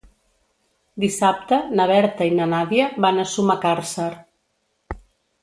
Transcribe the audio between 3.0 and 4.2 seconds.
van a Sumacàrcer.